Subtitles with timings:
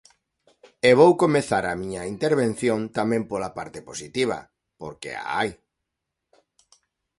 [0.89, 4.39] E vou comezar a miña intervención tamén pola parte positiva,
[4.81, 5.49] porque a hai.